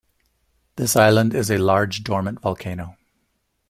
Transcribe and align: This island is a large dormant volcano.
This 0.77 0.95
island 0.95 1.35
is 1.35 1.51
a 1.51 1.59
large 1.59 2.03
dormant 2.03 2.41
volcano. 2.41 2.97